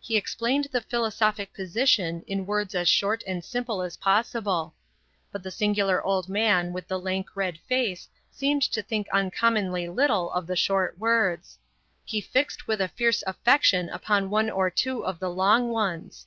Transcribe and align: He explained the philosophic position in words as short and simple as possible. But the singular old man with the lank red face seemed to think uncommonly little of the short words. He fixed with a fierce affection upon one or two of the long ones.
He 0.00 0.18
explained 0.18 0.68
the 0.70 0.82
philosophic 0.82 1.54
position 1.54 2.24
in 2.26 2.44
words 2.44 2.74
as 2.74 2.90
short 2.90 3.24
and 3.26 3.42
simple 3.42 3.80
as 3.80 3.96
possible. 3.96 4.74
But 5.30 5.42
the 5.42 5.50
singular 5.50 6.02
old 6.02 6.28
man 6.28 6.74
with 6.74 6.88
the 6.88 6.98
lank 7.00 7.28
red 7.34 7.56
face 7.58 8.06
seemed 8.30 8.60
to 8.64 8.82
think 8.82 9.08
uncommonly 9.14 9.88
little 9.88 10.30
of 10.32 10.46
the 10.46 10.56
short 10.56 10.98
words. 10.98 11.58
He 12.04 12.20
fixed 12.20 12.68
with 12.68 12.82
a 12.82 12.88
fierce 12.88 13.24
affection 13.26 13.88
upon 13.88 14.28
one 14.28 14.50
or 14.50 14.68
two 14.68 15.06
of 15.06 15.18
the 15.18 15.30
long 15.30 15.70
ones. 15.70 16.26